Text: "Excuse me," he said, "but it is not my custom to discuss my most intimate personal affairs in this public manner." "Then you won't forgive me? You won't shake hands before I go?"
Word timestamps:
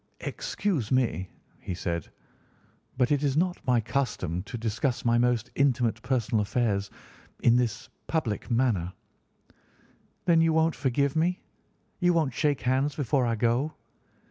"Excuse 0.21 0.91
me," 0.91 1.29
he 1.59 1.75
said, 1.75 2.09
"but 2.97 3.11
it 3.11 3.21
is 3.21 3.37
not 3.37 3.61
my 3.67 3.79
custom 3.79 4.41
to 4.41 4.57
discuss 4.57 5.05
my 5.05 5.19
most 5.19 5.51
intimate 5.53 6.01
personal 6.01 6.41
affairs 6.41 6.89
in 7.43 7.55
this 7.57 7.87
public 8.07 8.49
manner." 8.49 8.93
"Then 10.25 10.41
you 10.41 10.53
won't 10.53 10.73
forgive 10.73 11.15
me? 11.15 11.43
You 11.99 12.13
won't 12.13 12.33
shake 12.33 12.61
hands 12.61 12.95
before 12.95 13.27
I 13.27 13.35
go?" 13.35 13.75